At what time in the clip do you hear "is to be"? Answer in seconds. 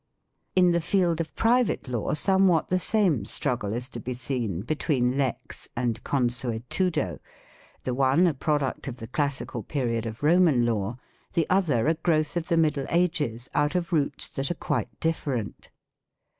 3.71-4.15